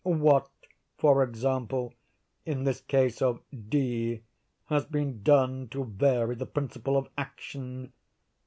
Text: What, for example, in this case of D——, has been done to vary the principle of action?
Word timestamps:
What, 0.03 0.49
for 0.97 1.21
example, 1.21 1.93
in 2.43 2.63
this 2.63 2.81
case 2.81 3.21
of 3.21 3.39
D——, 3.69 4.23
has 4.65 4.85
been 4.85 5.21
done 5.21 5.67
to 5.67 5.83
vary 5.83 6.33
the 6.33 6.47
principle 6.47 6.97
of 6.97 7.07
action? 7.19 7.93